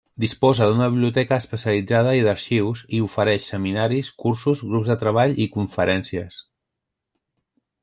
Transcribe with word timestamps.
Disposa 0.23 0.67
d'una 0.69 0.85
biblioteca 0.93 1.37
especialitzada 1.43 2.15
i 2.19 2.23
d'arxius, 2.27 2.81
i 2.99 3.03
ofereix 3.09 3.51
seminaris, 3.53 4.11
cursos, 4.25 4.65
grups 4.73 4.91
de 4.93 4.97
treball 5.05 5.39
i 5.47 5.49
conferències. 5.59 6.43